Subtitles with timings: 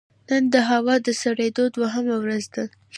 [0.29, 2.63] نن د هوا د سړېدو دوهمه ورځ ده